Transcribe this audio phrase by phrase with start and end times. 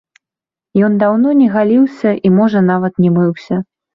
[0.87, 3.63] Ён даўно не галіўся і можа нават не мыўся.